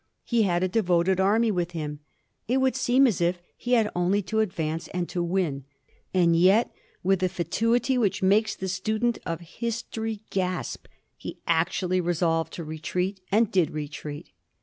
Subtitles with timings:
[0.23, 1.99] He had a devot ed army with him—
[2.49, 5.63] ^it would seem as if he had only to ad vance and to win—
[6.11, 12.51] and yet, with a fatuity which makes the student of history gasp, he actually resolved
[12.53, 14.31] to retreat, and did retreat.